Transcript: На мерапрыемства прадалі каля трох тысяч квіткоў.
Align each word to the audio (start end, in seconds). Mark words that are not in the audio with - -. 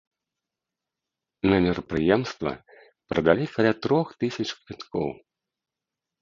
На 1.51 1.57
мерапрыемства 1.65 2.53
прадалі 3.13 3.45
каля 3.55 3.73
трох 3.85 4.07
тысяч 4.25 4.47
квіткоў. 4.61 5.07